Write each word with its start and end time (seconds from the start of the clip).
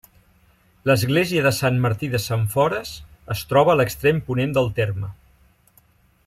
L'església 0.91 1.43
de 1.47 1.51
Sant 1.57 1.77
Martí 1.83 2.09
de 2.13 2.21
Sentfores 2.23 2.95
es 3.37 3.45
troba 3.53 3.75
a 3.75 3.77
l’extrem 3.81 4.23
ponent 4.31 4.57
del 4.59 4.73
terme. 4.83 5.13